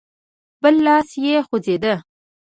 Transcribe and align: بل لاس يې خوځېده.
بل 0.61 0.75
لاس 0.85 1.09
يې 1.23 1.35
خوځېده. 1.47 1.93